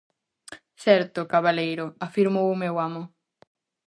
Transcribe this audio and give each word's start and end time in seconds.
-Certo, 0.77 1.29
cabaleiro 1.33 1.85
-afirmou 1.93 2.47
o 2.51 2.59
meu 2.63 2.75
amo. 2.87 3.03